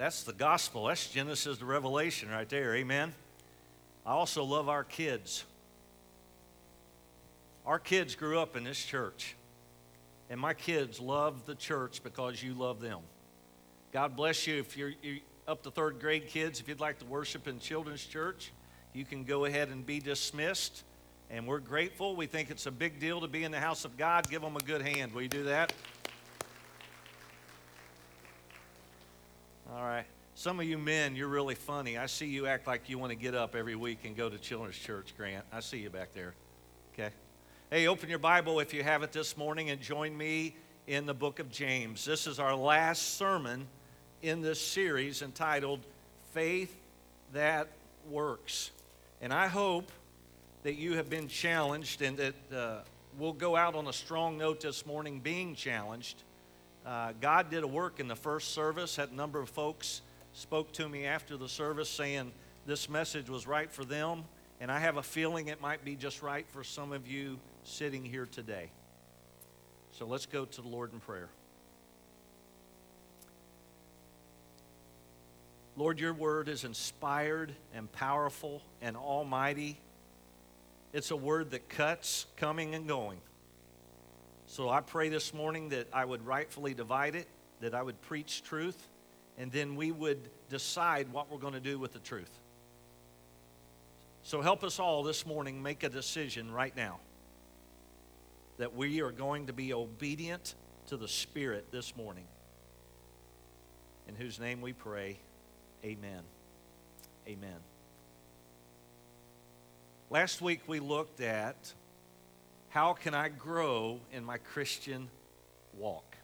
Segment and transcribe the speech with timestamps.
[0.00, 0.86] That's the gospel.
[0.86, 2.74] That's Genesis to Revelation right there.
[2.74, 3.12] Amen.
[4.06, 5.44] I also love our kids.
[7.66, 9.36] Our kids grew up in this church,
[10.30, 13.00] and my kids love the church because you love them.
[13.92, 14.58] God bless you.
[14.60, 18.06] If you're, you're up to third grade kids, if you'd like to worship in children's
[18.06, 18.52] church,
[18.94, 20.82] you can go ahead and be dismissed.
[21.28, 22.16] And we're grateful.
[22.16, 24.30] We think it's a big deal to be in the house of God.
[24.30, 25.12] Give them a good hand.
[25.12, 25.74] Will you do that?
[29.72, 30.04] All right.
[30.34, 31.96] Some of you men, you're really funny.
[31.96, 34.36] I see you act like you want to get up every week and go to
[34.36, 35.44] children's church, Grant.
[35.52, 36.34] I see you back there.
[36.92, 37.10] Okay?
[37.70, 40.56] Hey, open your Bible if you have it this morning and join me
[40.88, 42.04] in the book of James.
[42.04, 43.68] This is our last sermon
[44.22, 45.86] in this series entitled
[46.32, 46.74] Faith
[47.32, 47.68] That
[48.08, 48.72] Works.
[49.20, 49.92] And I hope
[50.64, 52.78] that you have been challenged and that uh,
[53.20, 56.24] we'll go out on a strong note this morning being challenged.
[56.84, 58.96] Uh, God did a work in the first service.
[58.96, 60.02] Had a number of folks
[60.32, 62.32] spoke to me after the service saying
[62.66, 64.24] this message was right for them,
[64.60, 68.04] and I have a feeling it might be just right for some of you sitting
[68.04, 68.70] here today.
[69.92, 71.28] So let's go to the Lord in prayer.
[75.76, 79.78] Lord, your word is inspired and powerful and almighty.
[80.92, 83.18] It's a word that cuts coming and going.
[84.50, 87.28] So I pray this morning that I would rightfully divide it,
[87.60, 88.76] that I would preach truth,
[89.38, 92.32] and then we would decide what we're going to do with the truth.
[94.24, 96.98] So help us all this morning make a decision right now
[98.58, 100.56] that we are going to be obedient
[100.88, 102.26] to the Spirit this morning.
[104.08, 105.16] In whose name we pray,
[105.84, 106.22] amen.
[107.28, 107.60] Amen.
[110.10, 111.72] Last week we looked at
[112.70, 115.08] how can I grow in my Christian
[115.76, 116.16] walk?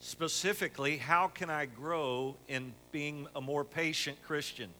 [0.00, 4.70] Specifically, how can I grow in being a more patient Christian?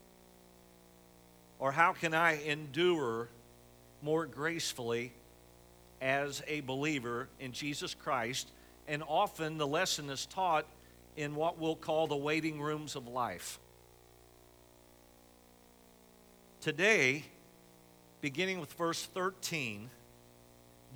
[1.60, 3.28] Or how can I endure
[4.02, 5.12] more gracefully
[6.00, 8.48] as a believer in Jesus Christ?
[8.88, 10.66] And often the lesson is taught
[11.16, 13.60] in what we'll call the waiting rooms of life.
[16.60, 17.24] Today,
[18.20, 19.88] beginning with verse 13,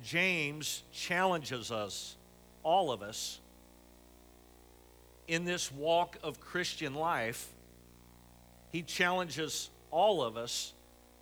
[0.03, 2.15] James challenges us,
[2.63, 3.39] all of us,
[5.27, 7.49] in this walk of Christian life,
[8.71, 10.73] he challenges all of us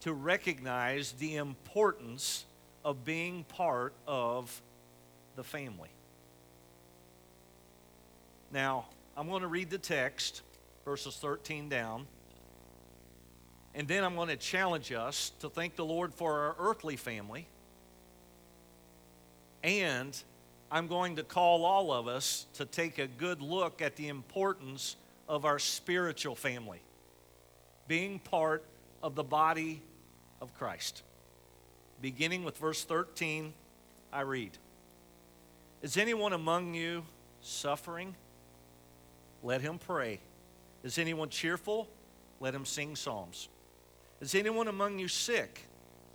[0.01, 2.45] to recognize the importance
[2.83, 4.61] of being part of
[5.35, 5.89] the family.
[8.51, 8.85] Now,
[9.15, 10.41] I'm going to read the text,
[10.83, 12.05] verses 13 down,
[13.73, 17.47] and then I'm going to challenge us to thank the Lord for our earthly family,
[19.63, 20.21] and
[20.71, 24.95] I'm going to call all of us to take a good look at the importance
[25.29, 26.81] of our spiritual family,
[27.87, 28.63] being part
[29.01, 29.81] of the body
[30.41, 31.03] of Christ.
[32.01, 33.53] Beginning with verse 13,
[34.11, 34.51] I read
[35.81, 37.03] Is anyone among you
[37.41, 38.15] suffering?
[39.41, 40.19] Let him pray.
[40.83, 41.87] Is anyone cheerful?
[42.39, 43.47] Let him sing psalms.
[44.19, 45.67] Is anyone among you sick?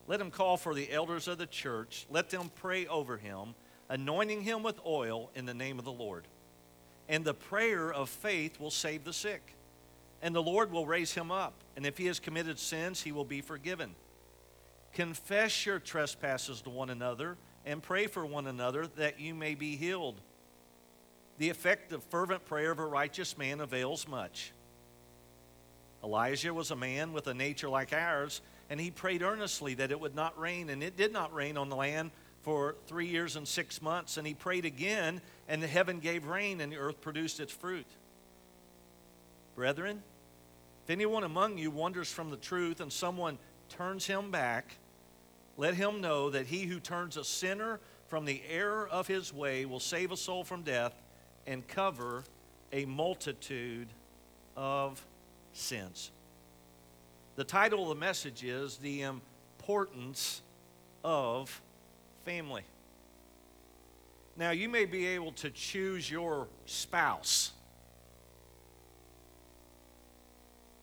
[0.08, 2.06] Let him call for the elders of the church.
[2.10, 3.54] Let them pray over him
[3.88, 6.24] anointing him with oil in the name of the Lord.
[7.08, 9.54] And the prayer of faith will save the sick,
[10.20, 11.54] and the Lord will raise him up.
[11.76, 13.94] And if he has committed sins, he will be forgiven.
[14.92, 19.76] Confess your trespasses to one another and pray for one another that you may be
[19.76, 20.20] healed.
[21.38, 24.52] The effective, fervent prayer of a righteous man avails much.
[26.02, 28.40] Elijah was a man with a nature like ours,
[28.70, 31.68] and he prayed earnestly that it would not rain, and it did not rain on
[31.68, 32.10] the land
[32.42, 36.60] for three years and six months, and he prayed again, and the heaven gave rain,
[36.60, 37.86] and the earth produced its fruit.
[39.56, 40.02] Brethren,
[40.84, 44.76] if anyone among you wanders from the truth and someone turns him back,
[45.56, 49.66] let him know that he who turns a sinner from the error of his way
[49.66, 50.94] will save a soul from death
[51.46, 52.24] and cover
[52.72, 53.88] a multitude
[54.56, 55.04] of
[55.52, 56.10] sins.
[57.38, 60.42] The title of the message is The Importance
[61.04, 61.62] of
[62.24, 62.64] family.
[64.36, 67.52] Now, you may be able to choose your spouse,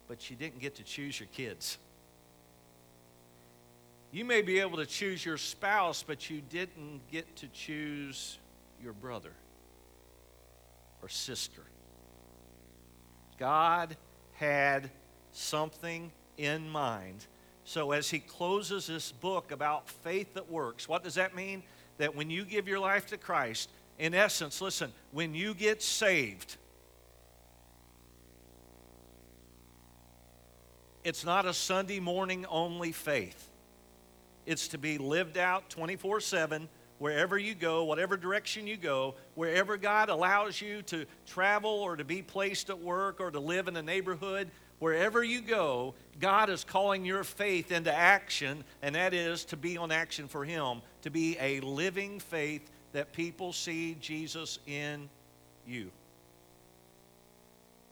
[0.07, 1.77] but you didn't get to choose your kids.
[4.13, 8.39] You may be able to choose your spouse, but you didn't get to choose
[8.81, 9.33] your brother
[11.01, 11.63] or sister.
[13.37, 13.97] God
[14.35, 14.89] had
[15.33, 17.25] something in mind
[17.67, 21.63] so, as he closes this book about faith that works, what does that mean?
[21.97, 26.57] That when you give your life to Christ, in essence, listen, when you get saved,
[31.03, 33.49] it's not a Sunday morning only faith.
[34.45, 39.75] It's to be lived out 24 7 wherever you go, whatever direction you go, wherever
[39.75, 43.75] God allows you to travel or to be placed at work or to live in
[43.75, 44.49] a neighborhood,
[44.79, 49.77] wherever you go, God is calling your faith into action, and that is to be
[49.77, 55.09] on action for Him, to be a living faith that people see Jesus in
[55.67, 55.91] you.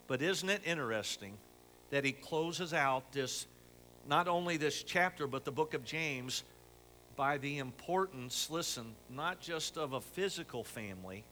[0.07, 1.33] But isn't it interesting
[1.89, 3.45] that he closes out this,
[4.07, 6.43] not only this chapter, but the book of James
[7.15, 11.23] by the importance, listen, not just of a physical family,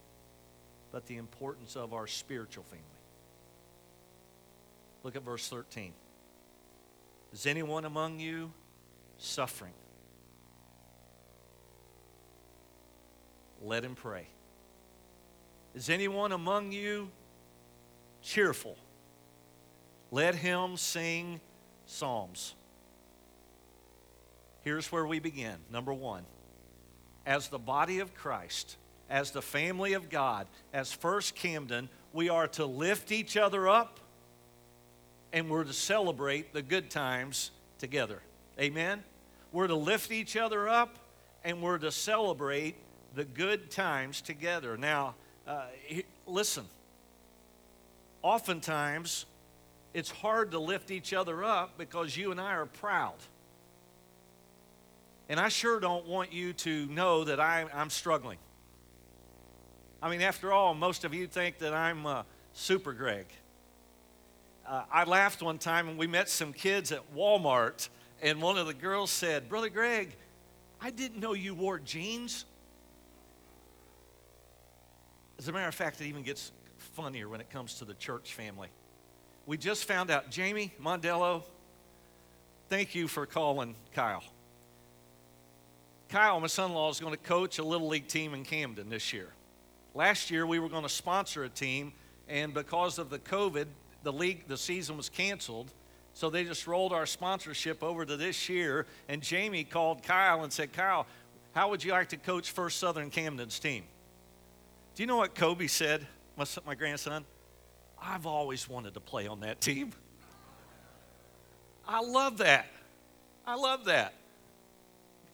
[0.92, 2.86] but the importance of our spiritual family.
[5.04, 5.94] Look at verse 13.
[7.34, 8.52] Is anyone among you
[9.18, 9.74] suffering?
[13.64, 14.28] Let him pray.
[15.74, 17.10] Is anyone among you
[18.22, 18.78] cheerful?
[20.12, 21.40] Let him sing
[21.86, 22.56] psalms.
[24.64, 25.56] Here's where we begin.
[25.72, 26.24] Number one,
[27.26, 28.78] as the body of Christ,
[29.10, 34.00] as the family of God, as First Camden, we are to lift each other up
[35.34, 38.22] and we're to celebrate the good times together.
[38.60, 39.04] Amen?
[39.52, 40.98] We're to lift each other up
[41.44, 42.76] and we're to celebrate
[43.16, 44.78] the good times together.
[44.78, 45.16] Now,
[45.48, 45.66] uh,
[46.28, 46.66] listen,
[48.22, 49.26] oftentimes
[49.94, 53.16] it's hard to lift each other up because you and I are proud.
[55.28, 58.38] And I sure don't want you to know that I, am struggling.
[60.02, 62.24] I mean, after all, most of you think that I'm uh,
[62.54, 63.26] Super Greg.
[64.68, 67.90] Uh, I laughed one time when we met some kids at Walmart,
[68.22, 70.16] and one of the girls said, Brother Greg,
[70.80, 72.46] I didn't know you wore jeans.
[75.40, 78.34] As a matter of fact, it even gets funnier when it comes to the church
[78.34, 78.70] family.
[79.48, 81.44] We just found out, Jamie Mondello,
[82.70, 84.24] thank you for calling Kyle.
[86.10, 88.90] Kyle, my son in law, is going to coach a little league team in Camden
[88.90, 89.30] this year.
[89.96, 91.94] Last year, we were going to sponsor a team,
[92.30, 93.66] and because of the COVID,
[94.04, 95.72] the league, the season was canceled.
[96.14, 98.86] So they just rolled our sponsorship over to this year.
[99.08, 101.06] And Jamie called Kyle and said, Kyle,
[101.54, 103.84] how would you like to coach First Southern Camden's team?
[104.96, 106.06] Do you know what Kobe said,
[106.38, 107.26] my, my grandson?
[108.02, 109.92] I've always wanted to play on that team.
[111.88, 112.68] I love that.
[113.46, 114.14] I love that.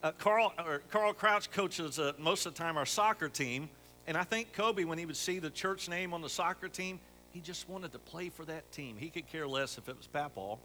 [0.02, 3.68] Uh, Carl, or Carl Crouch coaches uh, most of the time our soccer team,
[4.06, 7.00] and I think Kobe, when he would see the church name on the soccer team,
[7.38, 8.96] he just wanted to play for that team.
[8.96, 10.58] He could care less if it was Papal.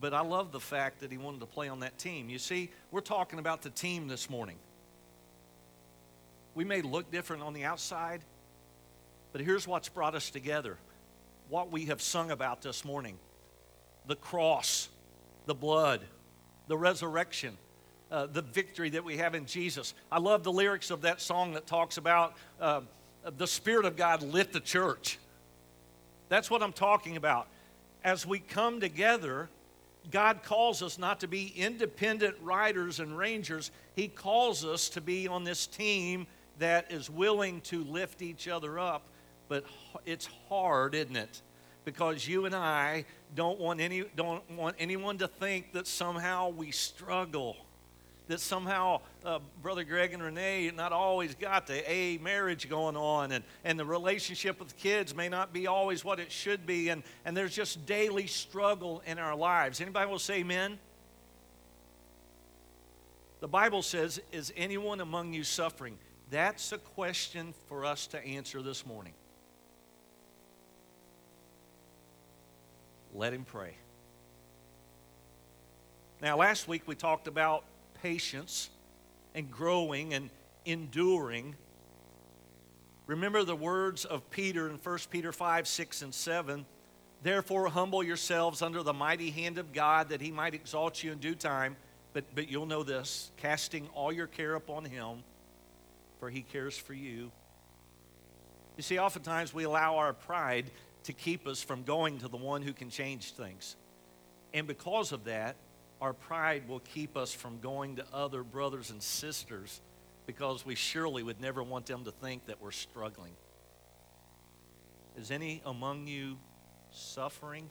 [0.00, 2.30] But I love the fact that he wanted to play on that team.
[2.30, 4.56] You see, we're talking about the team this morning.
[6.54, 8.22] We may look different on the outside,
[9.32, 10.78] but here's what's brought us together
[11.50, 13.18] what we have sung about this morning
[14.06, 14.88] the cross,
[15.44, 16.00] the blood,
[16.68, 17.58] the resurrection,
[18.10, 19.92] uh, the victory that we have in Jesus.
[20.10, 22.80] I love the lyrics of that song that talks about uh,
[23.36, 25.18] the Spirit of God lit the church.
[26.28, 27.48] That's what I'm talking about.
[28.02, 29.48] As we come together,
[30.10, 33.70] God calls us not to be independent riders and rangers.
[33.96, 36.26] He calls us to be on this team
[36.58, 39.02] that is willing to lift each other up.
[39.48, 39.64] But
[40.04, 41.42] it's hard, isn't it?
[41.84, 46.70] Because you and I don't want, any, don't want anyone to think that somehow we
[46.70, 47.56] struggle
[48.28, 53.32] that somehow uh, Brother Greg and Renee not always got the A marriage going on,
[53.32, 57.02] and, and the relationship with kids may not be always what it should be, and,
[57.24, 59.80] and there's just daily struggle in our lives.
[59.80, 60.78] Anybody will say amen?
[63.40, 65.98] The Bible says, Is anyone among you suffering?
[66.30, 69.12] That's a question for us to answer this morning.
[73.12, 73.74] Let him pray.
[76.22, 77.64] Now, last week we talked about
[78.04, 78.68] patience
[79.34, 80.28] and growing and
[80.66, 81.56] enduring.
[83.06, 86.66] Remember the words of Peter in 1 Peter 5, 6, and 7.
[87.22, 91.18] Therefore, humble yourselves under the mighty hand of God that he might exalt you in
[91.18, 91.76] due time.
[92.12, 95.24] But, but you'll know this casting all your care upon him,
[96.20, 97.32] for he cares for you.
[98.76, 100.66] You see, oftentimes we allow our pride
[101.04, 103.76] to keep us from going to the one who can change things.
[104.52, 105.56] And because of that,
[106.04, 109.80] our pride will keep us from going to other brothers and sisters
[110.26, 113.32] because we surely would never want them to think that we're struggling.
[115.16, 116.36] Is any among you
[116.90, 117.70] suffering?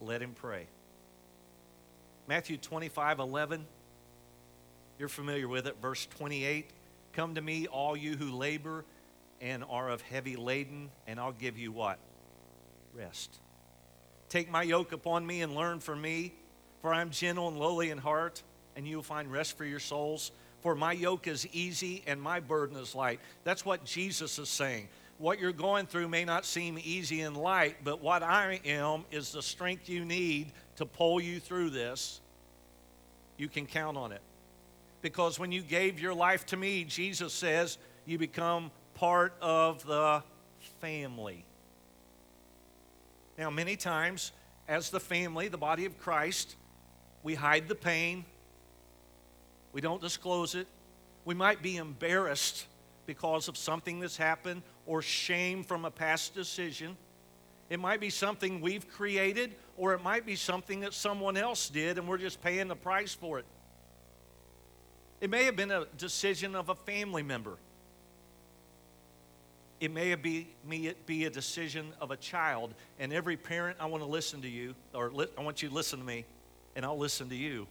[0.00, 0.66] Let him pray.
[2.26, 3.66] Matthew 25 11.
[4.98, 5.76] You're familiar with it.
[5.82, 6.70] Verse 28
[7.12, 8.86] Come to me, all you who labor
[9.42, 11.98] and are of heavy laden, and I'll give you what?
[12.94, 13.40] Rest.
[14.30, 16.32] Take my yoke upon me and learn from me,
[16.80, 18.42] for I am gentle and lowly in heart,
[18.76, 20.30] and you will find rest for your souls.
[20.62, 23.20] For my yoke is easy and my burden is light.
[23.44, 24.88] That's what Jesus is saying.
[25.18, 29.32] What you're going through may not seem easy and light, but what I am is
[29.32, 32.20] the strength you need to pull you through this.
[33.36, 34.22] You can count on it.
[35.02, 40.22] Because when you gave your life to me, Jesus says you become part of the
[40.80, 41.44] family.
[43.40, 44.32] Now, many times,
[44.68, 46.56] as the family, the body of Christ,
[47.22, 48.26] we hide the pain,
[49.72, 50.66] we don't disclose it.
[51.24, 52.66] We might be embarrassed
[53.06, 56.98] because of something that's happened or shame from a past decision.
[57.70, 61.96] It might be something we've created, or it might be something that someone else did
[61.96, 63.46] and we're just paying the price for it.
[65.22, 67.56] It may have been a decision of a family member.
[69.80, 70.48] It may be,
[71.06, 72.74] be a decision of a child.
[72.98, 75.74] And every parent, I want to listen to you, or li- I want you to
[75.74, 76.26] listen to me,
[76.76, 77.66] and I'll listen to you.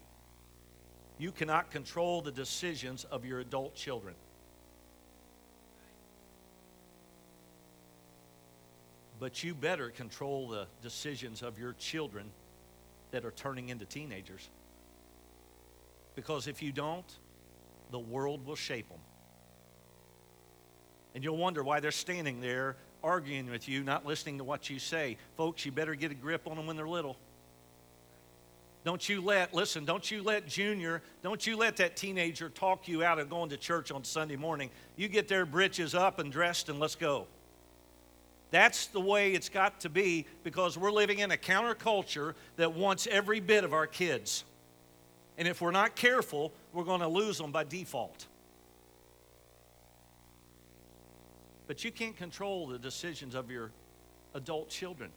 [1.20, 4.16] You cannot control the decisions of your adult children.
[9.20, 12.32] But you better control the decisions of your children
[13.12, 14.50] that are turning into teenagers.
[16.16, 17.06] Because if you don't,
[17.92, 19.00] the world will shape them.
[21.16, 24.80] And you'll wonder why they're standing there arguing with you, not listening to what you
[24.80, 25.18] say.
[25.38, 27.18] Folks, you better get a grip on them when they're little.
[28.86, 33.04] Don't you let, listen, don't you let Junior, don't you let that teenager talk you
[33.04, 34.70] out of going to church on Sunday morning.
[34.96, 37.28] You get their britches up and dressed and let's go.
[38.52, 43.06] That's the way it's got to be because we're living in a counterculture that wants
[43.06, 44.44] every bit of our kids.
[45.38, 48.26] And if we're not careful, we're going to lose them by default.
[51.70, 53.70] But you can't control the decisions of your
[54.34, 55.12] adult children.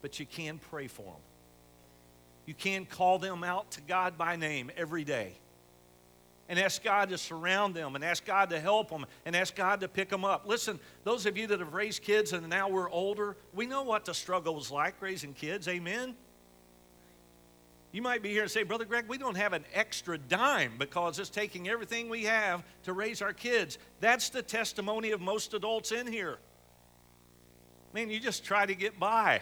[0.00, 1.20] But you can pray for them.
[2.46, 5.34] You can call them out to God by name every day
[6.48, 9.80] and ask God to surround them and ask God to help them and ask God
[9.80, 10.46] to pick them up.
[10.46, 14.06] Listen, those of you that have raised kids and now we're older, we know what
[14.06, 15.68] the struggle was like raising kids.
[15.68, 16.14] Amen?
[17.92, 21.18] You might be here and say, Brother Greg, we don't have an extra dime because
[21.18, 23.78] it's taking everything we have to raise our kids.
[24.00, 26.38] That's the testimony of most adults in here.
[27.92, 29.40] Man, you just try to get by.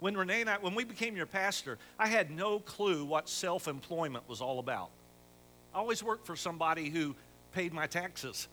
[0.00, 3.68] When Renee and I, when we became your pastor, I had no clue what self
[3.68, 4.90] employment was all about.
[5.74, 7.14] I always worked for somebody who
[7.52, 8.48] paid my taxes.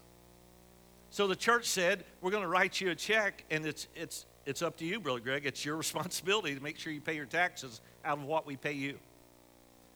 [1.10, 4.62] So the church said, We're going to write you a check, and it's, it's, it's
[4.62, 5.46] up to you, Brother Greg.
[5.46, 8.74] It's your responsibility to make sure you pay your taxes out of what we pay
[8.74, 8.98] you.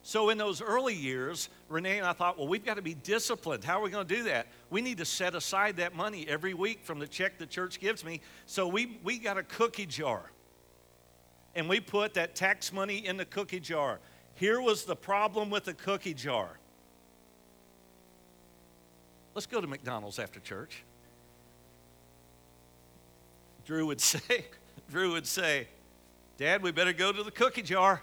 [0.08, 3.62] So, in those early years, Renee and I thought, well, we've got to be disciplined.
[3.62, 4.46] How are we going to do that?
[4.70, 8.02] We need to set aside that money every week from the check the church gives
[8.02, 8.22] me.
[8.46, 10.30] So, we, we got a cookie jar.
[11.54, 14.00] And we put that tax money in the cookie jar.
[14.34, 16.58] Here was the problem with the cookie jar.
[19.34, 20.84] Let's go to McDonald's after church.
[23.66, 24.46] Drew would say,
[24.90, 25.68] Drew would say,
[26.38, 28.00] Dad, we better go to the cookie jar.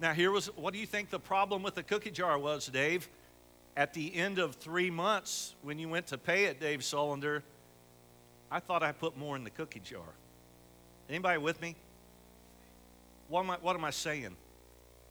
[0.00, 3.08] Now, here was what do you think the problem with the cookie jar was, Dave?
[3.76, 7.42] At the end of three months, when you went to pay it, Dave Sullender,
[8.50, 10.02] I thought I put more in the cookie jar.
[11.08, 11.76] Anybody with me?
[13.28, 14.34] What am I, what am I saying?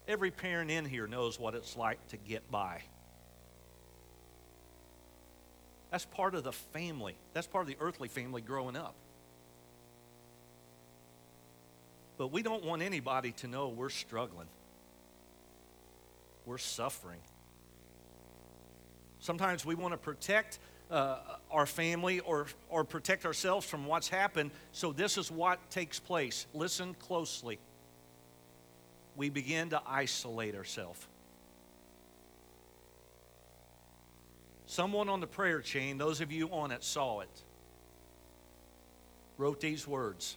[0.07, 2.81] Every parent in here knows what it's like to get by.
[5.91, 7.15] That's part of the family.
[7.33, 8.95] That's part of the earthly family growing up.
[12.17, 14.47] But we don't want anybody to know we're struggling
[16.49, 17.19] we're suffering.
[19.19, 20.57] Sometimes we want to protect
[20.89, 21.19] uh,
[21.51, 24.49] our family or, or protect ourselves from what's happened.
[24.71, 26.47] So, this is what takes place.
[26.55, 27.59] Listen closely.
[29.15, 31.05] We begin to isolate ourselves.
[34.65, 37.43] Someone on the prayer chain, those of you on it saw it,
[39.37, 40.35] wrote these words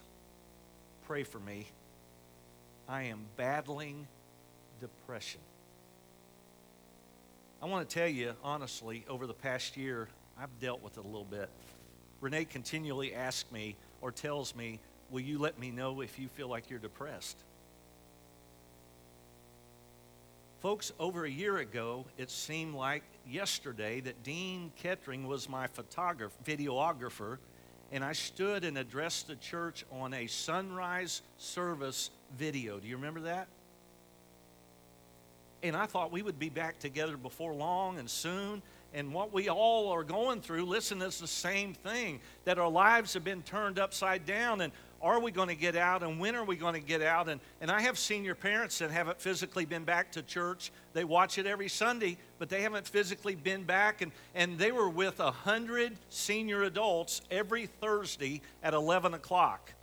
[1.07, 1.65] Pray for me.
[2.87, 4.07] I am battling
[4.79, 5.41] depression.
[7.63, 11.07] I want to tell you, honestly, over the past year, I've dealt with it a
[11.07, 11.49] little bit.
[12.19, 16.49] Renee continually asks me or tells me, Will you let me know if you feel
[16.49, 17.37] like you're depressed?
[20.59, 26.35] Folks, over a year ago, it seemed like yesterday that Dean Kettering was my photographer,
[26.43, 27.37] videographer,
[27.93, 32.77] and I stood and addressed the church on a sunrise service video.
[32.79, 33.47] Do you remember that?
[35.63, 38.61] And I thought we would be back together before long and soon.
[38.93, 43.13] And what we all are going through, listen, it's the same thing that our lives
[43.13, 46.45] have been turned upside down and are we going to get out and when are
[46.45, 47.27] we going to get out?
[47.27, 50.71] And, and I have senior parents that haven't physically been back to church.
[50.93, 54.01] They watch it every Sunday, but they haven't physically been back.
[54.01, 59.73] And, and they were with a 100 senior adults every Thursday at 11 o'clock.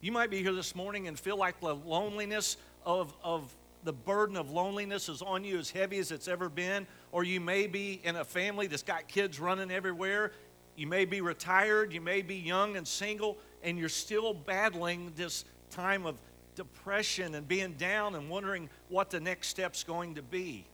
[0.00, 4.36] You might be here this morning and feel like the loneliness of, of the burden
[4.36, 8.00] of loneliness is on you as heavy as it's ever been, or you may be
[8.04, 10.32] in a family that's got kids running everywhere.
[10.76, 15.44] You may be retired, you may be young and single, and you're still battling this
[15.70, 16.16] time of
[16.54, 20.64] depression and being down and wondering what the next step's going to be.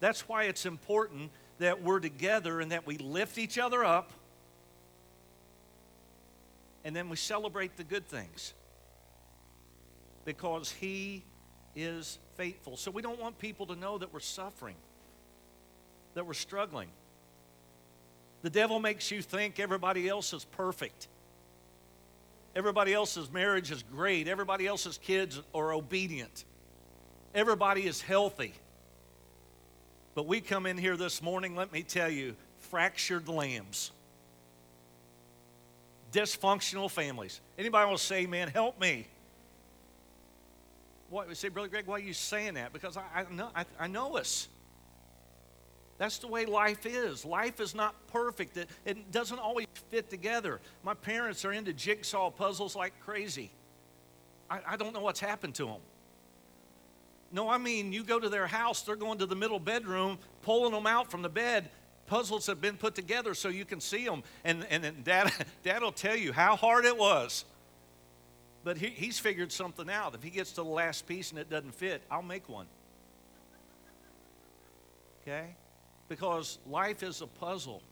[0.00, 4.12] That's why it's important that we're together and that we lift each other up
[6.84, 8.54] and then we celebrate the good things
[10.24, 11.22] because He
[11.76, 12.76] is faithful.
[12.76, 14.76] So we don't want people to know that we're suffering,
[16.14, 16.88] that we're struggling.
[18.42, 21.08] The devil makes you think everybody else is perfect.
[22.56, 24.26] Everybody else's marriage is great.
[24.26, 26.44] Everybody else's kids are obedient.
[27.34, 28.54] Everybody is healthy.
[30.14, 33.92] But we come in here this morning, let me tell you, fractured lambs.
[36.12, 37.40] Dysfunctional families.
[37.56, 39.06] Anybody want to say, man, help me?
[41.10, 42.72] What, say, Brother Greg, why are you saying that?
[42.72, 44.48] Because I, I know, I, I know us.
[45.98, 47.26] That's the way life is.
[47.26, 48.56] Life is not perfect.
[48.56, 50.60] It, it doesn't always fit together.
[50.82, 53.50] My parents are into jigsaw puzzles like crazy.
[54.48, 55.80] I, I don't know what's happened to them.
[57.32, 60.72] No, I mean, you go to their house, they're going to the middle bedroom, pulling
[60.72, 61.68] them out from the bed.
[62.06, 64.22] Puzzles have been put together so you can see them.
[64.44, 65.32] And, and, and dad,
[65.64, 67.44] dad will tell you how hard it was.
[68.62, 70.14] But he, he's figured something out.
[70.14, 72.66] If he gets to the last piece and it doesn't fit, I'll make one.
[75.22, 75.54] Okay?
[76.08, 77.82] Because life is a puzzle.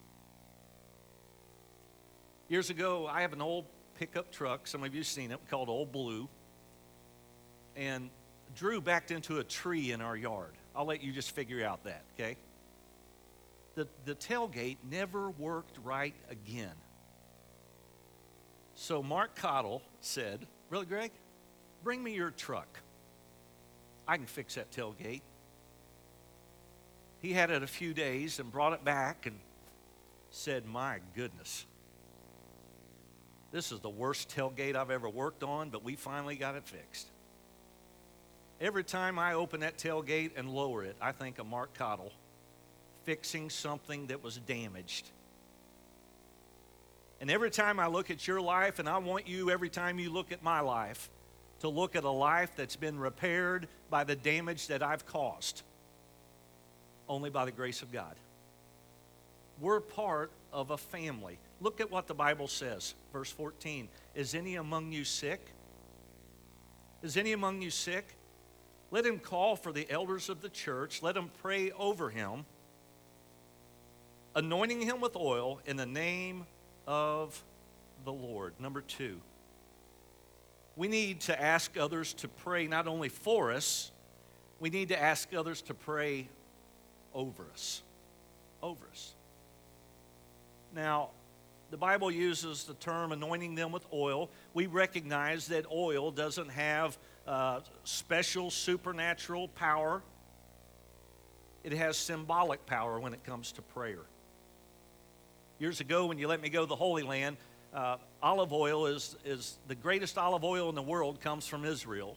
[2.48, 3.66] Years ago, I have an old
[3.98, 4.66] pickup truck.
[4.66, 6.28] Some of you have seen it called Old Blue.
[7.76, 8.10] And
[8.54, 10.52] Drew backed into a tree in our yard.
[10.74, 12.36] I'll let you just figure out that, okay?
[13.74, 16.74] The, the tailgate never worked right again.
[18.74, 21.10] So Mark Cottle said, Really, Greg?
[21.82, 22.68] Bring me your truck.
[24.06, 25.22] I can fix that tailgate.
[27.20, 29.38] He had it a few days and brought it back and
[30.30, 31.66] said, My goodness,
[33.50, 37.08] this is the worst tailgate I've ever worked on, but we finally got it fixed.
[38.60, 42.12] Every time I open that tailgate and lower it, I think of Mark Cottle
[43.04, 45.10] fixing something that was damaged.
[47.20, 50.10] And every time I look at your life, and I want you, every time you
[50.10, 51.10] look at my life,
[51.60, 55.62] to look at a life that's been repaired by the damage that I've caused,
[57.08, 58.14] only by the grace of God.
[59.60, 61.38] We're part of a family.
[61.60, 63.88] Look at what the Bible says, verse 14.
[64.14, 65.40] Is any among you sick?
[67.02, 68.06] Is any among you sick?
[68.92, 71.02] Let him call for the elders of the church.
[71.02, 72.46] Let him pray over him,
[74.36, 76.46] anointing him with oil in the name
[76.88, 77.44] of
[78.04, 78.54] the Lord.
[78.58, 79.20] Number two,
[80.74, 83.92] we need to ask others to pray not only for us,
[84.58, 86.28] we need to ask others to pray
[87.14, 87.82] over us.
[88.62, 89.12] Over us.
[90.74, 91.10] Now,
[91.70, 94.30] the Bible uses the term anointing them with oil.
[94.54, 96.96] We recognize that oil doesn't have
[97.26, 100.02] uh, special supernatural power,
[101.62, 104.06] it has symbolic power when it comes to prayer.
[105.60, 107.36] Years ago, when you let me go to the Holy Land,
[107.74, 112.16] uh, olive oil is, is the greatest olive oil in the world comes from Israel.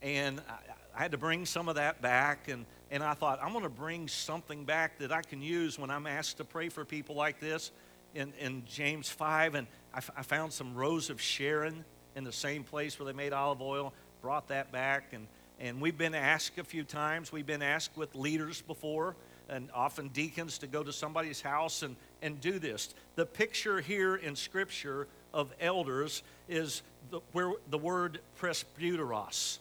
[0.00, 0.52] And I,
[0.96, 3.68] I had to bring some of that back, and, and I thought, I'm going to
[3.68, 7.40] bring something back that I can use when I'm asked to pray for people like
[7.40, 7.72] this
[8.14, 9.56] in, in James 5.
[9.56, 13.12] And I, f- I found some Rose of Sharon in the same place where they
[13.12, 15.26] made olive oil, brought that back, and,
[15.58, 17.32] and we've been asked a few times.
[17.32, 19.16] We've been asked with leaders before
[19.48, 22.94] and often deacons to go to somebody's house and, and do this.
[23.14, 29.58] The picture here in Scripture of elders is the, where the word presbyteros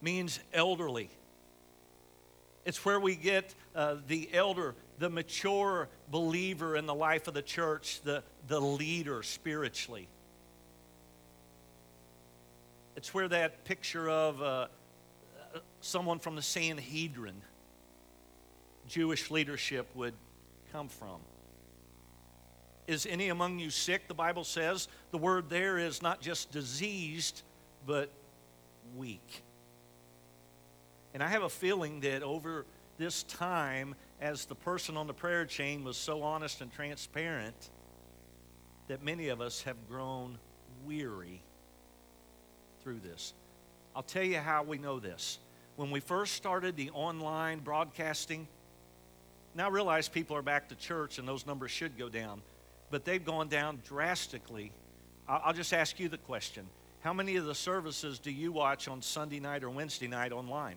[0.00, 1.08] means elderly.
[2.64, 7.42] It's where we get uh, the elder, the mature believer in the life of the
[7.42, 10.08] church, the, the leader spiritually.
[12.96, 14.66] It's where that picture of uh,
[15.80, 17.40] someone from the Sanhedrin
[18.88, 20.14] Jewish leadership would
[20.72, 21.20] come from.
[22.86, 24.08] Is any among you sick?
[24.08, 27.42] The Bible says the word there is not just diseased,
[27.86, 28.10] but
[28.96, 29.42] weak.
[31.14, 32.66] And I have a feeling that over
[32.98, 37.70] this time, as the person on the prayer chain was so honest and transparent,
[38.88, 40.38] that many of us have grown
[40.84, 41.40] weary
[42.82, 43.34] through this.
[43.94, 45.38] I'll tell you how we know this.
[45.76, 48.48] When we first started the online broadcasting,
[49.54, 52.42] now I realize people are back to church and those numbers should go down,
[52.90, 54.72] but they've gone down drastically.
[55.28, 56.66] I'll just ask you the question
[57.00, 60.76] How many of the services do you watch on Sunday night or Wednesday night online?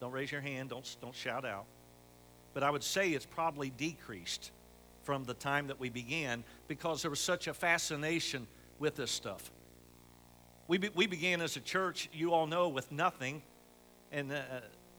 [0.00, 1.66] Don't raise your hand, don't, don't shout out.
[2.54, 4.50] But I would say it's probably decreased
[5.02, 8.46] from the time that we began because there was such a fascination
[8.78, 9.50] with this stuff.
[10.68, 13.42] We, be, we began as a church, you all know, with nothing.
[14.12, 14.40] And uh,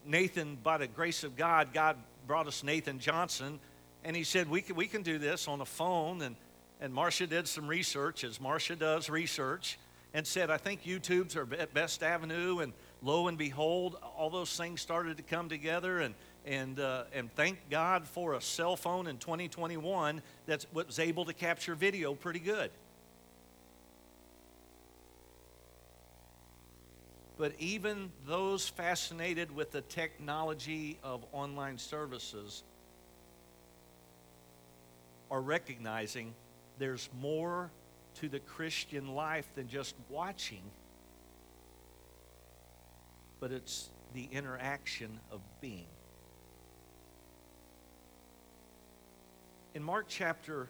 [0.05, 3.59] Nathan, by the grace of God, God brought us Nathan Johnson,
[4.03, 6.21] and he said, We can, we can do this on the phone.
[6.21, 6.35] And,
[6.79, 9.77] and Marcia did some research, as Marcia does research,
[10.13, 12.59] and said, I think YouTube's our best avenue.
[12.59, 15.99] And lo and behold, all those things started to come together.
[15.99, 21.25] And, and, uh, and thank God for a cell phone in 2021 that was able
[21.25, 22.71] to capture video pretty good.
[27.41, 32.61] But even those fascinated with the technology of online services
[35.31, 36.35] are recognizing
[36.77, 37.71] there's more
[38.19, 40.61] to the Christian life than just watching,
[43.39, 45.87] but it's the interaction of being.
[49.73, 50.67] In Mark chapter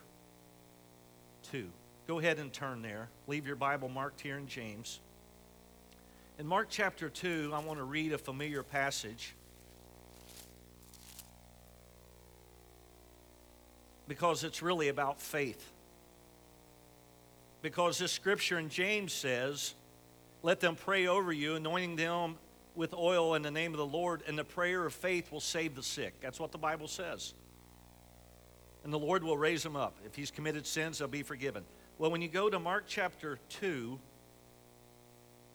[1.52, 1.68] 2,
[2.08, 3.10] go ahead and turn there.
[3.28, 5.02] Leave your Bible marked here in James.
[6.42, 9.36] In Mark chapter 2, I want to read a familiar passage
[14.08, 15.72] because it's really about faith.
[17.62, 19.76] Because this scripture in James says,
[20.42, 22.40] Let them pray over you, anointing them
[22.74, 25.76] with oil in the name of the Lord, and the prayer of faith will save
[25.76, 26.16] the sick.
[26.22, 27.36] That's what the Bible says.
[28.84, 29.96] And the Lord will raise them up.
[30.08, 31.66] If he's committed sins, they'll be forgiven.
[32.00, 34.00] Well, when you go to Mark chapter 2,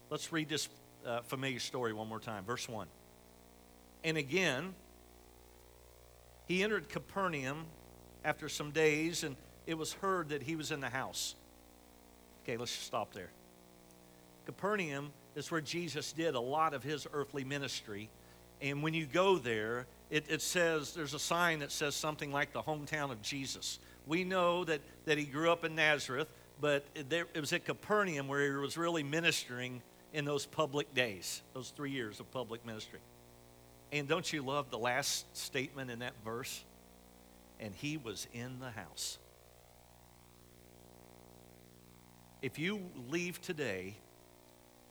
[0.08, 0.68] Let's read this
[1.04, 2.44] uh, familiar story one more time.
[2.44, 2.86] Verse 1.
[4.04, 4.74] And again,
[6.46, 7.64] he entered Capernaum
[8.24, 11.34] after some days, and it was heard that he was in the house.
[12.44, 13.30] Okay, let's stop there.
[14.46, 18.08] Capernaum is where Jesus did a lot of his earthly ministry.
[18.62, 22.52] And when you go there, it, it, says there's a sign that says something like
[22.52, 23.80] the hometown of Jesus.
[24.06, 26.28] We know that, that he grew up in Nazareth,
[26.60, 29.82] but there, it was at Capernaum where he was really ministering
[30.16, 33.00] in those public days, those three years of public ministry.
[33.92, 36.64] And don't you love the last statement in that verse?
[37.60, 39.18] And he was in the house.
[42.40, 43.94] If you leave today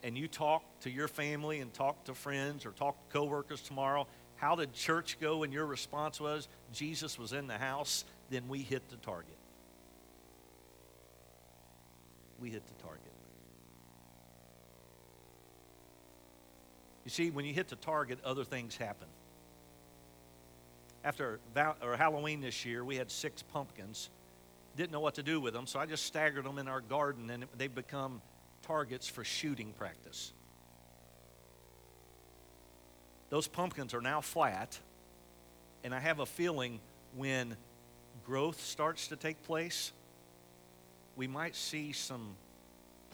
[0.03, 4.05] and you talk to your family and talk to friends or talk to coworkers tomorrow,
[4.35, 5.41] how did church go?
[5.41, 9.37] And your response was, Jesus was in the house, then we hit the target.
[12.39, 13.14] We hit the target.
[17.05, 19.07] You see, when you hit the target, other things happen.
[21.03, 21.39] After
[21.81, 24.09] or Halloween this year, we had six pumpkins.
[24.75, 27.29] Didn't know what to do with them, so I just staggered them in our garden,
[27.29, 28.21] and they've become
[28.63, 30.33] targets for shooting practice.
[33.29, 34.77] Those pumpkins are now flat,
[35.83, 36.79] and I have a feeling
[37.15, 37.55] when
[38.25, 39.91] growth starts to take place,
[41.15, 42.35] we might see some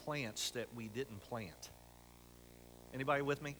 [0.04, 1.70] plants that we didn't plant.
[2.94, 3.54] Anybody with me?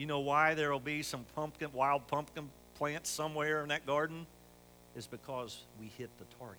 [0.00, 4.26] You know why there will be some pumpkin, wild pumpkin plants somewhere in that garden?
[4.96, 6.56] Is because we hit the target.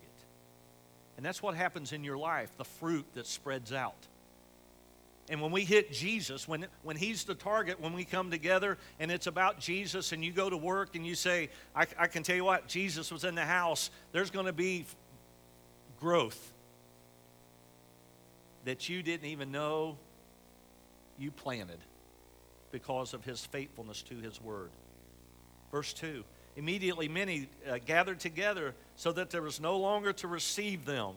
[1.16, 3.96] And that's what happens in your life, the fruit that spreads out.
[5.28, 9.10] And when we hit Jesus, when, when He's the target, when we come together and
[9.10, 12.36] it's about Jesus, and you go to work and you say, I, I can tell
[12.36, 14.86] you what, Jesus was in the house, there's going to be
[15.98, 16.52] growth
[18.66, 19.96] that you didn't even know
[21.18, 21.80] you planted
[22.72, 24.70] because of his faithfulness to his word.
[25.70, 26.24] Verse 2
[26.56, 31.14] Immediately many uh, gathered together so that there was no longer to receive them.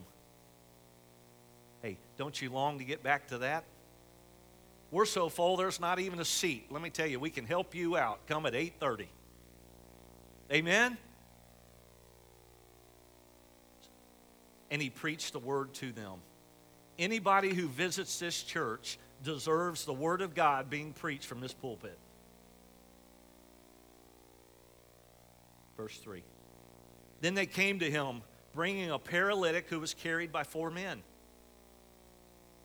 [1.82, 3.66] Hey, don't you long to get back to that?
[4.92, 6.68] We're so full there's not even a seat.
[6.70, 8.26] Let me tell you, we can help you out.
[8.28, 9.08] Come at 8:30.
[10.52, 10.98] Amen.
[14.72, 16.20] And he preached the word to them.
[16.98, 21.98] Anybody who visits this church deserves the Word of God being preached from this pulpit.
[25.78, 26.24] Verse 3.
[27.22, 28.22] Then they came to him,
[28.54, 31.02] bringing a paralytic who was carried by four men.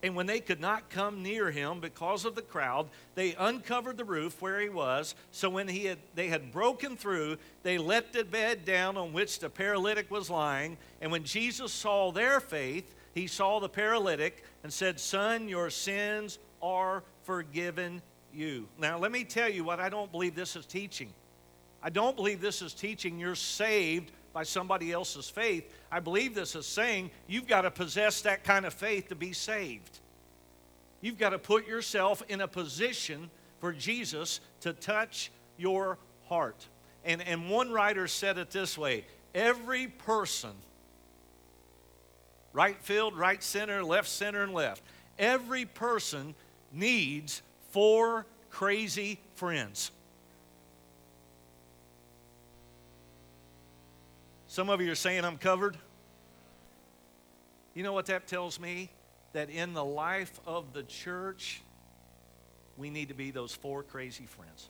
[0.02, 4.04] And when they could not come near him because of the crowd, they uncovered the
[4.04, 5.14] roof where he was.
[5.30, 9.40] So when he had, they had broken through, they let the bed down on which
[9.40, 10.78] the paralytic was lying.
[11.02, 16.38] And when Jesus saw their faith, he saw the paralytic and said, Son, your sins
[16.62, 18.68] are forgiven you.
[18.78, 21.12] Now, let me tell you what I don't believe this is teaching.
[21.82, 25.72] I don't believe this is teaching you're saved by somebody else's faith.
[25.90, 29.32] I believe this is saying you've got to possess that kind of faith to be
[29.32, 29.98] saved.
[31.00, 36.66] You've got to put yourself in a position for Jesus to touch your heart.
[37.04, 40.52] And, and one writer said it this way every person,
[42.52, 44.82] right field, right center, left center, and left,
[45.18, 46.34] every person
[46.72, 49.90] needs four crazy friends.
[54.48, 55.76] Some of you are saying I'm covered.
[57.74, 58.90] You know what that tells me?
[59.32, 61.62] That in the life of the church,
[62.76, 64.68] we need to be those four crazy friends.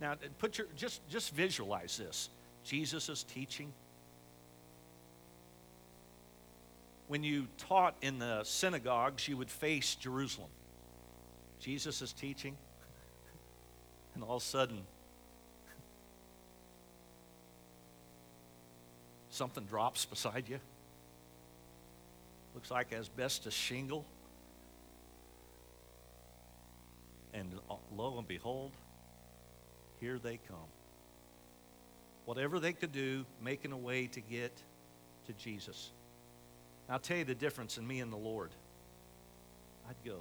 [0.00, 2.28] Now, put your just just visualize this.
[2.64, 3.72] Jesus is teaching.
[7.06, 10.48] When you taught in the synagogues, you would face Jerusalem.
[11.60, 12.56] Jesus is teaching,
[14.14, 14.82] and all of a sudden,
[19.30, 20.58] something drops beside you.
[22.54, 24.04] Looks like asbestos shingle.
[27.32, 27.48] And
[27.96, 28.70] lo and behold,
[30.00, 30.68] here they come.
[32.26, 34.52] Whatever they could do, making a way to get
[35.26, 35.90] to Jesus.
[36.88, 38.50] I'll tell you the difference in me and the Lord.
[39.88, 40.18] I'd go,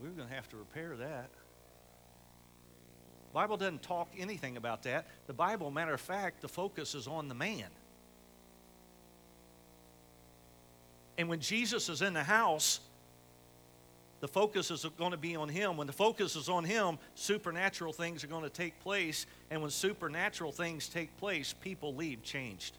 [0.00, 1.30] we're going to have to repair that.
[3.32, 5.06] Bible doesn't talk anything about that.
[5.26, 7.66] The Bible, matter of fact, the focus is on the man.
[11.16, 12.80] And when Jesus is in the house,
[14.20, 15.76] the focus is going to be on him.
[15.76, 19.26] When the focus is on him, supernatural things are going to take place.
[19.50, 22.76] And when supernatural things take place, people leave changed.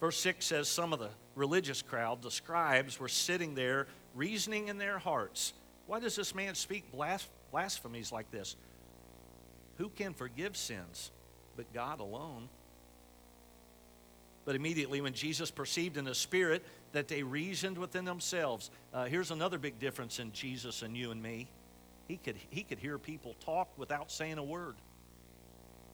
[0.00, 4.78] Verse 6 says some of the religious crowd, the scribes, were sitting there reasoning in
[4.78, 5.52] their hearts.
[5.86, 6.84] Why does this man speak
[7.50, 8.56] blasphemies like this?
[9.76, 11.10] Who can forgive sins
[11.56, 12.48] but God alone?
[14.46, 19.30] But immediately, when Jesus perceived in the Spirit that they reasoned within themselves, uh, here's
[19.30, 21.48] another big difference in Jesus and you and me.
[22.08, 24.76] He could, he could hear people talk without saying a word,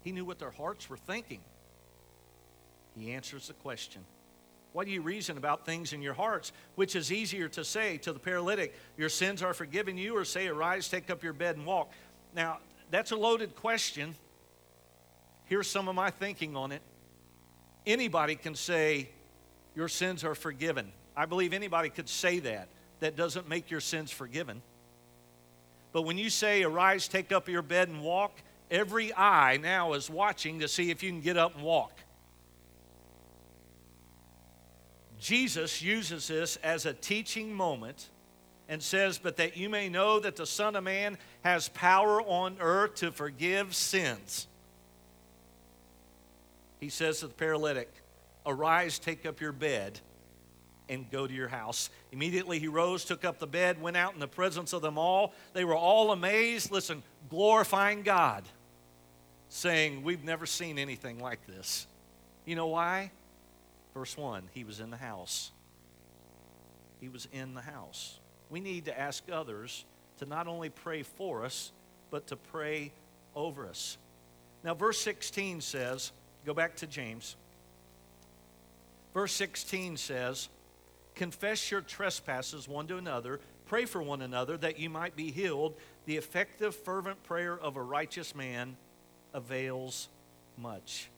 [0.05, 1.40] he knew what their hearts were thinking.
[2.98, 4.02] He answers the question.
[4.72, 6.52] Why do you reason about things in your hearts?
[6.74, 10.48] Which is easier to say to the paralytic, Your sins are forgiven you, or say,
[10.48, 11.92] Arise, take up your bed, and walk?
[12.35, 12.59] Now,
[12.90, 14.14] that's a loaded question.
[15.46, 16.82] Here's some of my thinking on it
[17.87, 19.09] anybody can say,
[19.74, 20.92] Your sins are forgiven.
[21.16, 22.68] I believe anybody could say that.
[23.00, 24.62] That doesn't make your sins forgiven.
[25.92, 28.32] But when you say, Arise, take up your bed, and walk,
[28.70, 31.92] every eye now is watching to see if you can get up and walk.
[35.18, 38.09] Jesus uses this as a teaching moment
[38.68, 42.57] and says, But that you may know that the Son of Man has power on
[42.61, 44.46] earth to forgive sins
[46.81, 47.92] he says to the paralytic,
[48.44, 49.98] Arise, take up your bed,
[50.88, 51.90] and go to your house.
[52.12, 55.35] Immediately he rose, took up the bed, went out in the presence of them all.
[55.52, 58.44] They were all amazed, listen, glorifying God,
[59.48, 61.87] saying, We've never seen anything like this.
[62.44, 63.11] You know why?
[63.96, 65.52] Verse 1 He was in the house.
[67.00, 68.20] He was in the house.
[68.50, 69.87] We need to ask others
[70.18, 71.72] to not only pray for us,
[72.11, 72.92] but to pray
[73.35, 73.96] over us.
[74.62, 76.12] Now, verse 16 says,
[76.44, 77.37] Go back to James.
[79.14, 80.50] Verse 16 says,
[81.14, 85.74] Confess your trespasses one to another, pray for one another that you might be healed.
[86.04, 88.76] The effective, fervent prayer of a righteous man
[89.32, 90.09] avails
[90.59, 91.09] much.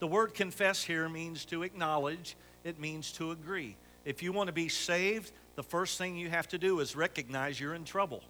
[0.00, 3.76] The word confess here means to acknowledge, it means to agree.
[4.04, 7.60] If you want to be saved, the first thing you have to do is recognize
[7.60, 8.22] you're in trouble.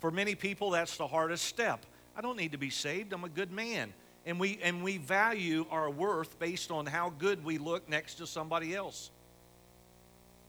[0.00, 1.84] For many people, that's the hardest step.
[2.16, 3.92] I don't need to be saved, I'm a good man
[4.28, 8.26] and we, and we value our worth based on how good we look next to
[8.26, 9.10] somebody else.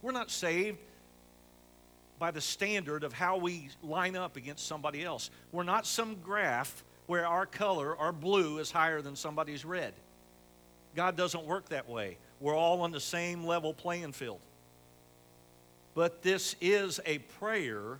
[0.01, 0.77] We're not saved
[2.19, 5.29] by the standard of how we line up against somebody else.
[5.53, 9.93] We're not some graph where our color, our blue, is higher than somebody's red.
[10.99, 12.17] God doesn't work that way.
[12.41, 14.41] We're all on the same level playing field.
[15.95, 17.99] But this is a prayer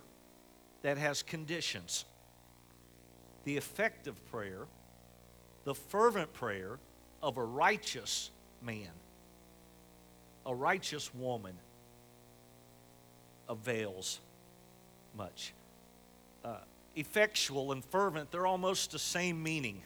[0.82, 2.04] that has conditions.
[3.44, 4.66] The effective prayer
[5.64, 6.78] the fervent prayer
[7.22, 8.30] of a righteous
[8.62, 8.90] man
[10.44, 11.54] a righteous woman
[13.48, 14.20] avails
[15.16, 15.54] much.
[16.44, 16.56] Uh,
[16.96, 19.80] effectual and fervent, they're almost the same meaning.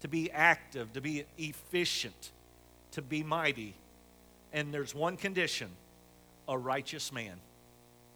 [0.00, 2.30] To be active, to be efficient,
[2.96, 3.74] to be mighty.
[4.52, 5.68] And there's one condition
[6.48, 7.34] a righteous man.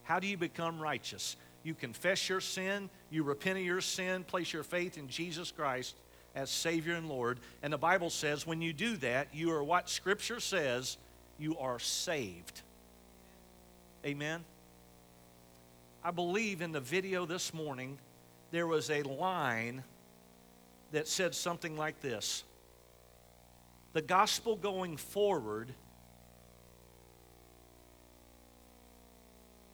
[0.04, 1.36] How do you become righteous?
[1.64, 5.96] You confess your sin, you repent of your sin, place your faith in Jesus Christ
[6.34, 7.40] as Savior and Lord.
[7.62, 10.96] And the Bible says when you do that, you are what Scripture says,
[11.38, 12.62] you are saved.
[14.06, 14.44] Amen.
[16.02, 17.98] I believe in the video this morning,
[18.50, 19.82] there was a line
[20.92, 22.44] that said something like this
[23.92, 25.72] The gospel going forward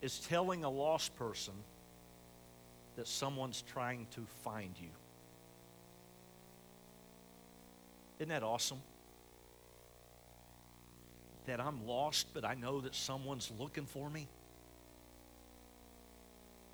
[0.00, 1.54] is telling a lost person
[2.96, 4.88] that someone's trying to find you.
[8.18, 8.80] Isn't that awesome?
[11.46, 14.28] That I'm lost, but I know that someone's looking for me.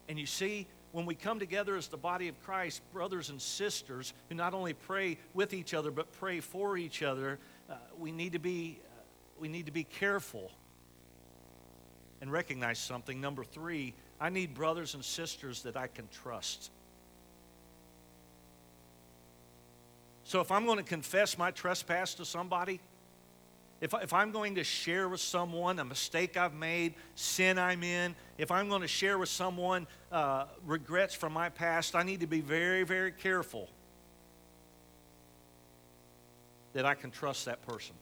[0.08, 4.12] And you see, when we come together as the body of Christ, brothers and sisters
[4.28, 7.38] who not only pray with each other but pray for each other,
[7.70, 9.02] uh, we need to be uh,
[9.40, 10.50] we need to be careful
[12.20, 13.20] and recognize something.
[13.20, 16.70] Number three, I need brothers and sisters that I can trust.
[20.24, 22.80] So if I'm going to confess my trespass to somebody,
[23.82, 28.14] if, if I'm going to share with someone a mistake I've made, sin I'm in,
[28.38, 32.28] if I'm going to share with someone uh, regrets from my past, I need to
[32.28, 33.68] be very, very careful
[36.74, 37.96] that I can trust that person.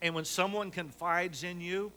[0.00, 1.90] And when someone confides in you,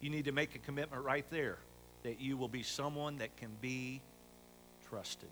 [0.00, 1.58] you need to make a commitment right there
[2.04, 4.00] that you will be someone that can be
[4.88, 5.30] trusted.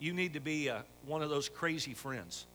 [0.00, 2.46] You need to be uh, one of those crazy friends.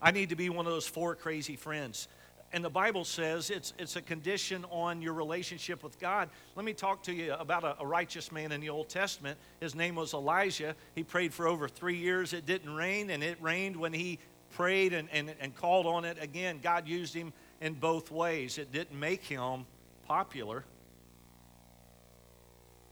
[0.00, 2.08] I need to be one of those four crazy friends.
[2.54, 6.28] And the Bible says it's, it's a condition on your relationship with God.
[6.56, 9.38] Let me talk to you about a, a, righteous man in the Old Testament.
[9.60, 10.74] His name was Elijah.
[10.94, 12.32] He prayed for over three years.
[12.32, 14.18] It didn't rain, and it rained when he
[14.50, 16.18] prayed and, and, and called on it.
[16.20, 18.58] Again, God used him in both ways.
[18.58, 19.64] It didn't make him
[20.06, 20.64] popular.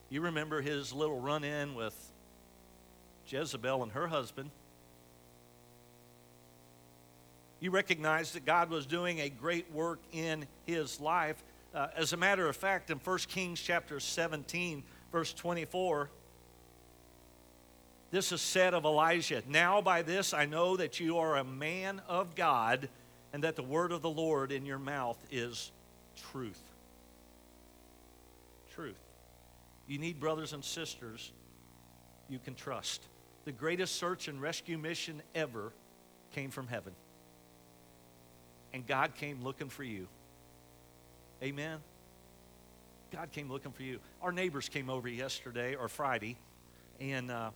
[0.09, 2.10] You remember his little run in with
[3.31, 4.51] Jezebel and her husband.
[7.61, 11.43] You recognize that God was doing a great work in his life.
[11.75, 16.11] Uh, as a matter of fact, in 1 Kings chapter 17, verse 24,
[18.11, 22.01] this is said of Elijah Now by this I know that you are a man
[22.09, 22.89] of God
[23.33, 25.71] and that the word of the Lord in your mouth is
[26.33, 26.61] truth.
[28.75, 28.99] Truth.
[29.87, 31.31] You need brothers and sisters
[32.29, 33.05] you can trust.
[33.45, 35.73] The greatest search and rescue mission ever
[36.33, 36.93] came from heaven.
[38.73, 40.07] And God came looking for you.
[41.43, 41.79] Amen.
[43.11, 43.99] God came looking for you.
[44.23, 46.37] Our neighbors came over yesterday or Friday,
[47.01, 47.51] and uh,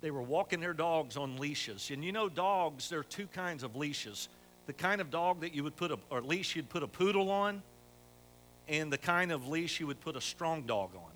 [0.00, 1.90] they were walking their dogs on leashes.
[1.90, 4.28] And you know, dogs, there are two kinds of leashes
[4.66, 7.30] the kind of dog that you would put a, or leash you'd put a poodle
[7.30, 7.62] on,
[8.68, 11.10] and the kind of leash you would put a strong dog on.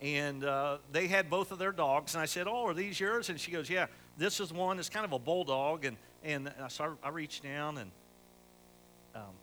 [0.00, 3.28] And uh, they had both of their dogs, and I said, "Oh, are these yours?"
[3.28, 3.86] And she goes, "Yeah,
[4.16, 4.78] this is one.
[4.78, 7.90] It's kind of a bulldog." And and so I, I reached down and,
[9.14, 9.34] um,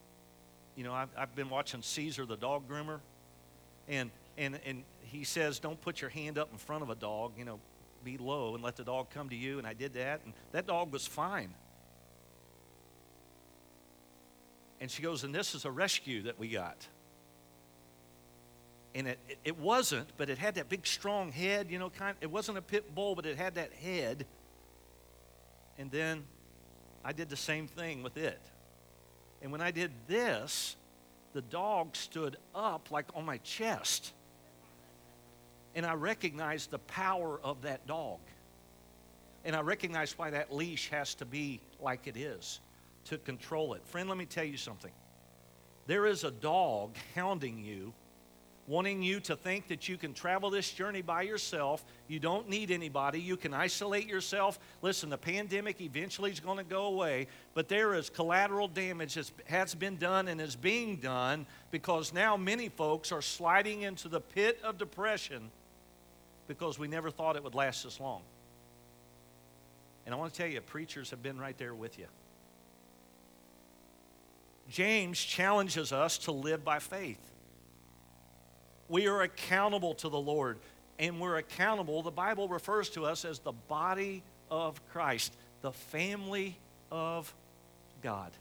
[0.76, 3.00] you know, I've, I've been watching Cesar the dog groomer,
[3.88, 7.34] and and and he says, "Don't put your hand up in front of a dog.
[7.38, 7.60] You know,
[8.04, 10.66] be low and let the dog come to you." And I did that, and that
[10.66, 11.54] dog was fine.
[14.80, 16.88] And she goes, and this is a rescue that we got.
[18.96, 22.32] And it, it, wasn't, but it had that big strong head, you know, kind it
[22.32, 24.26] wasn't a pit bull, but it had that head.
[25.78, 26.24] And then
[27.06, 28.42] I did the same thing with it.
[29.42, 30.76] And when I did this,
[31.34, 34.14] the dog stood up like on my chest.
[35.76, 38.20] And I recognized the power of that dog.
[39.46, 42.60] And I recognized why that leash has to be like it is
[43.06, 43.86] to control it.
[43.86, 44.92] Friend, let me tell you something.
[45.86, 47.94] There is a dog hounding you,
[48.68, 51.86] wanting you to think that you can travel this journey by yourself.
[52.10, 53.20] You don't need anybody.
[53.20, 54.60] You can isolate yourself.
[54.82, 59.32] Listen, the pandemic eventually is going to go away, but there is collateral damage that
[59.46, 64.20] has been done and is being done because now many folks are sliding into the
[64.20, 65.50] pit of depression
[66.50, 68.22] because we never thought it would last this long.
[70.06, 72.06] And I want to tell you, preachers have been right there with you.
[74.70, 77.20] James challenges us to live by faith.
[78.90, 80.60] We are accountable to the Lord.
[81.00, 82.02] and we're accountable.
[82.02, 85.32] The Bible refers to us as the body of Christ,
[85.62, 86.58] the family
[86.92, 87.32] of
[88.02, 88.32] God.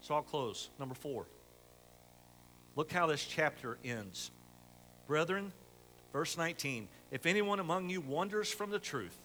[0.00, 0.70] So I'll close.
[0.78, 1.26] Number four.
[2.76, 4.30] Look how this chapter ends.
[5.06, 5.52] Brethren,
[6.12, 9.16] verse 19 if anyone among you wanders from the truth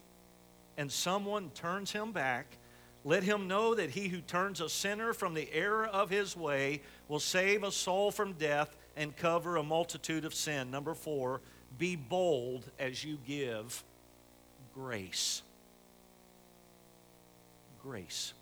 [0.75, 2.47] and someone turns him back,
[3.03, 6.81] let him know that he who turns a sinner from the error of his way
[7.07, 10.71] will save a soul from death and cover a multitude of sin.
[10.71, 11.41] Number four,
[11.77, 13.83] be bold as you give
[14.73, 15.41] grace.
[17.81, 18.33] Grace.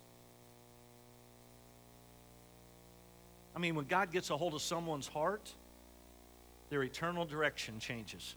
[3.54, 5.52] I mean, when God gets a hold of someone's heart,
[6.70, 8.34] their eternal direction changes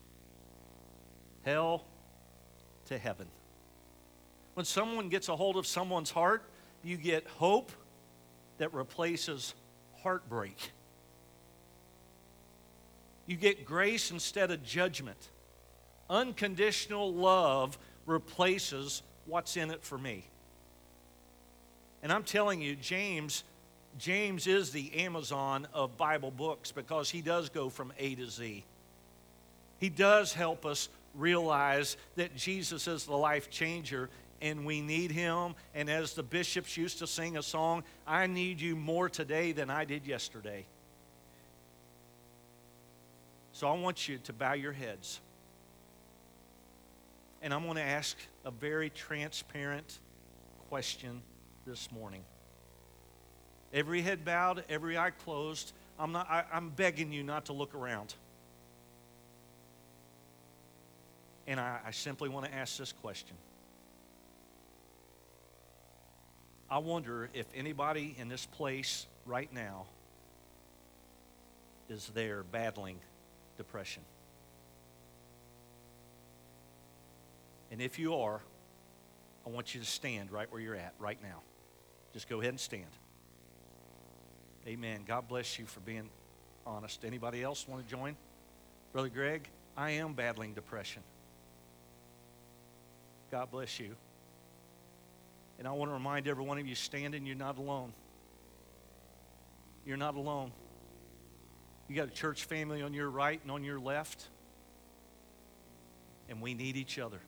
[1.44, 1.86] hell
[2.86, 3.26] to heaven.
[4.54, 6.44] When someone gets a hold of someone's heart,
[6.84, 7.72] you get hope
[8.58, 9.54] that replaces
[10.02, 10.72] heartbreak.
[13.28, 15.30] You get grace instead of judgment.
[16.10, 20.26] Unconditional love replaces what's in it for me.
[22.02, 23.44] And I'm telling you, James
[23.98, 28.64] James is the Amazon of Bible books because he does go from A to Z.
[29.80, 34.10] He does help us realize that Jesus is the life changer
[34.40, 35.56] and we need him.
[35.74, 39.72] And as the bishops used to sing a song, I need you more today than
[39.72, 40.66] I did yesterday.
[43.58, 45.20] So I want you to bow your heads.
[47.42, 49.98] And I'm going to ask a very transparent
[50.70, 51.24] question
[51.66, 52.22] this morning.
[53.74, 55.74] Every head bowed, every eye closed.
[55.98, 58.14] I'm, not, I, I'm begging you not to look around.
[61.48, 63.36] And I, I simply want to ask this question.
[66.70, 69.88] I wonder if anybody in this place right now
[71.90, 73.00] is there battling
[73.58, 74.04] depression.
[77.72, 78.42] And if you are,
[79.46, 81.42] I want you to stand right where you're at right now.
[82.14, 82.86] Just go ahead and stand.
[84.66, 85.02] Amen.
[85.08, 86.10] God bless you for being
[86.66, 87.06] honest.
[87.06, 88.16] Anybody else want to join?
[88.94, 91.04] Brother Greg, I am battling depression.
[93.32, 93.96] God bless you.
[95.60, 97.94] And I want to remind every one of you standing, you're not alone.
[99.86, 100.52] You're not alone.
[101.88, 104.28] You got a church family on your right and on your left.
[106.30, 107.20] And we need each other.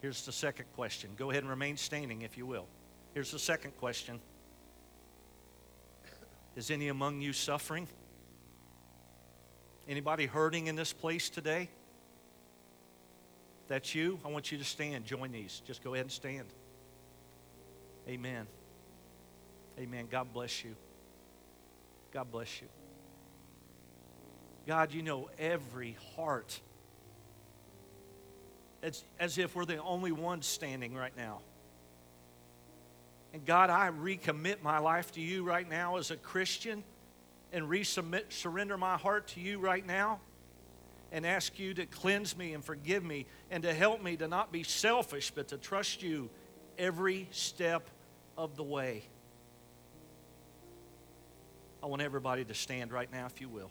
[0.00, 1.10] Here's the second question.
[1.16, 2.66] Go ahead and remain standing if you will.
[3.12, 4.20] Here's the second question
[6.56, 7.86] is any among you suffering?
[9.88, 11.68] Anybody hurting in this place today?
[13.68, 15.04] That's you, I want you to stand.
[15.04, 15.62] Join these.
[15.64, 16.46] Just go ahead and stand.
[18.08, 18.46] Amen.
[19.78, 20.08] Amen.
[20.10, 20.74] God bless you.
[22.12, 22.68] God bless you.
[24.66, 26.60] God, you know every heart.
[28.82, 31.40] It's as if we're the only ones standing right now.
[33.32, 36.82] And God, I recommit my life to you right now as a Christian
[37.52, 40.20] and resubmit, surrender my heart to you right now
[41.12, 44.52] and ask you to cleanse me and forgive me and to help me to not
[44.52, 46.30] be selfish, but to trust you
[46.78, 47.88] every step
[48.36, 49.04] of the way.
[51.82, 53.70] I want everybody to stand right now, if you will.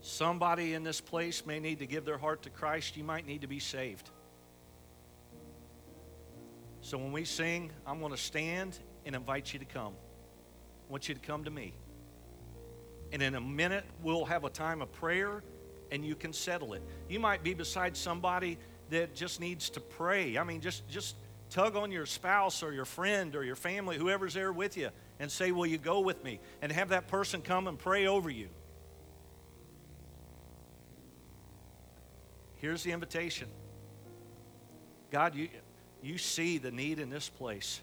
[0.00, 2.96] Somebody in this place may need to give their heart to Christ.
[2.96, 4.08] You might need to be saved.
[6.80, 9.92] So when we sing, I'm going to stand and invite you to come.
[10.88, 11.74] I want you to come to me.
[13.12, 15.42] And in a minute, we'll have a time of prayer
[15.90, 16.82] and you can settle it.
[17.08, 18.58] You might be beside somebody
[18.90, 20.38] that just needs to pray.
[20.38, 21.16] I mean, just, just
[21.50, 25.30] tug on your spouse or your friend or your family, whoever's there with you, and
[25.30, 26.40] say, Will you go with me?
[26.62, 28.48] And have that person come and pray over you.
[32.56, 33.48] Here's the invitation
[35.10, 35.48] God, you,
[36.02, 37.80] you see the need in this place.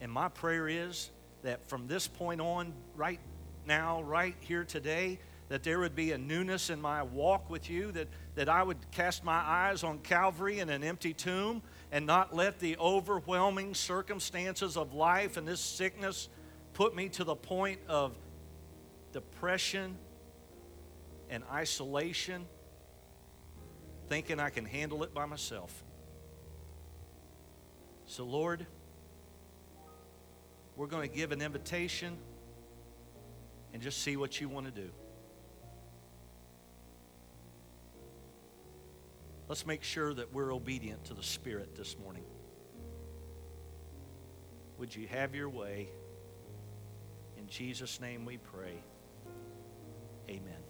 [0.00, 1.10] And my prayer is
[1.42, 3.20] that from this point on, right
[3.66, 5.18] now, right here today,
[5.48, 8.90] that there would be a newness in my walk with you, that, that I would
[8.90, 14.76] cast my eyes on Calvary and an empty tomb and not let the overwhelming circumstances
[14.76, 16.28] of life and this sickness
[16.72, 18.16] put me to the point of
[19.12, 19.96] depression
[21.30, 22.46] and isolation
[24.08, 25.84] thinking I can handle it by myself.
[28.06, 28.66] So, Lord,
[30.76, 32.16] we're going to give an invitation
[33.72, 34.90] and just see what you want to do.
[39.48, 42.24] Let's make sure that we're obedient to the Spirit this morning.
[44.78, 45.88] Would you have your way?
[47.38, 48.82] In Jesus' name we pray.
[50.28, 50.65] Amen.